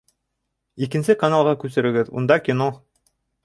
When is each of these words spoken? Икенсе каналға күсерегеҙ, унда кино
Икенсе 0.87 1.15
каналға 1.25 1.55
күсерегеҙ, 1.67 2.13
унда 2.21 2.41
кино 2.49 2.73